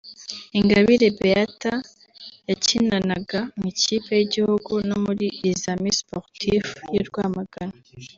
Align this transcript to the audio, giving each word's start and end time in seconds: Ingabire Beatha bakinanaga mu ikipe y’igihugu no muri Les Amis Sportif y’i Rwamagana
Ingabire 0.57 1.07
Beatha 1.19 1.73
bakinanaga 2.47 3.39
mu 3.57 3.65
ikipe 3.73 4.09
y’igihugu 4.19 4.71
no 4.87 4.97
muri 5.03 5.25
Les 5.41 5.61
Amis 5.73 5.97
Sportif 6.01 6.65
y’i 6.93 7.03
Rwamagana 7.07 7.77